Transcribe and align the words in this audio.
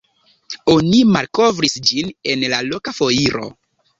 Oni 0.75 1.01
malkovris 1.15 1.77
ĝin 1.89 2.09
en 2.33 2.47
loka 2.71 2.97
foiro. 3.01 3.47